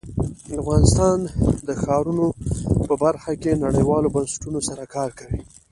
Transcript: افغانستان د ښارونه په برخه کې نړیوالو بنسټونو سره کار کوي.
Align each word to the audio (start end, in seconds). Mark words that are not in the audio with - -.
افغانستان 0.61 1.17
د 1.67 1.69
ښارونه 1.81 2.25
په 2.87 2.93
برخه 3.03 3.31
کې 3.41 3.61
نړیوالو 3.65 4.13
بنسټونو 4.15 4.59
سره 4.69 4.83
کار 4.95 5.09
کوي. 5.19 5.41